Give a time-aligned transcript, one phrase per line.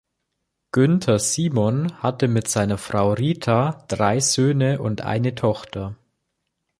[0.71, 5.95] Günther Simon hatte mit seiner Frau Rita drei Söhne und eine Tochter.